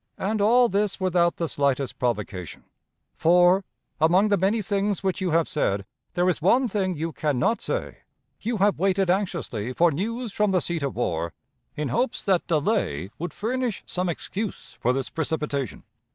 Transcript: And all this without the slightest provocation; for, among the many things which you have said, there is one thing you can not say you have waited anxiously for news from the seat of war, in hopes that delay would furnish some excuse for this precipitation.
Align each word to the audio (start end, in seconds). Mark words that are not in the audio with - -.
And 0.17 0.41
all 0.41 0.67
this 0.67 0.99
without 0.99 1.35
the 1.35 1.47
slightest 1.47 1.99
provocation; 1.99 2.63
for, 3.15 3.63
among 3.99 4.29
the 4.29 4.35
many 4.35 4.59
things 4.63 5.03
which 5.03 5.21
you 5.21 5.29
have 5.29 5.47
said, 5.47 5.85
there 6.15 6.27
is 6.27 6.41
one 6.41 6.67
thing 6.67 6.95
you 6.95 7.11
can 7.11 7.37
not 7.37 7.61
say 7.61 7.99
you 8.41 8.57
have 8.57 8.79
waited 8.79 9.11
anxiously 9.11 9.73
for 9.73 9.91
news 9.91 10.33
from 10.33 10.49
the 10.49 10.59
seat 10.59 10.81
of 10.81 10.95
war, 10.95 11.33
in 11.75 11.89
hopes 11.89 12.23
that 12.23 12.47
delay 12.47 13.11
would 13.19 13.31
furnish 13.31 13.83
some 13.85 14.09
excuse 14.09 14.75
for 14.81 14.91
this 14.91 15.11
precipitation. 15.11 15.83